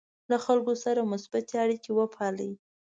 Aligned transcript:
له 0.29 0.37
خلکو 0.45 0.73
سره 0.83 1.09
مثبتې 1.11 1.53
اړیکې 1.63 1.91
وپالئ. 1.93 2.51